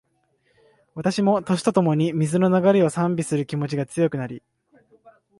[0.95, 4.41] 私も、年とともに、水の流れを賛美する気持ちが強くなり